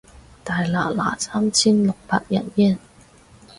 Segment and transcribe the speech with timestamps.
[0.43, 2.75] 大拿拿三千六百日圓